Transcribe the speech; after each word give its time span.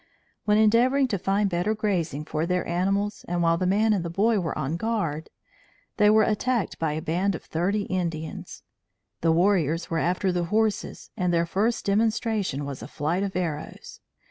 When 0.45 0.57
endeavoring 0.57 1.07
to 1.09 1.19
find 1.19 1.47
better 1.47 1.75
grazing 1.75 2.25
for 2.25 2.47
their 2.47 2.65
animals 2.67 3.23
and 3.27 3.43
while 3.43 3.59
the 3.59 3.67
man 3.67 3.93
and 3.93 4.11
boy 4.11 4.39
were 4.39 4.57
on 4.57 4.75
guard, 4.75 5.29
they 5.97 6.09
were 6.09 6.23
attacked 6.23 6.79
by 6.79 6.93
a 6.93 7.01
band 7.03 7.35
of 7.35 7.43
thirty 7.43 7.83
Indians. 7.83 8.63
The 9.21 9.31
warriors 9.31 9.91
were 9.91 9.99
after 9.99 10.31
the 10.31 10.45
horses 10.45 11.11
and 11.15 11.31
their 11.31 11.45
first 11.45 11.85
demonstration 11.85 12.65
was 12.65 12.81
a 12.81 12.87
flight 12.87 13.21
of 13.21 13.35
arrows. 13.35 13.99